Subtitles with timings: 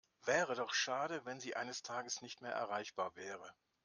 [0.25, 3.53] Wäre doch schade, wenn Sie eines Tages nicht mehr erreichbar wäre.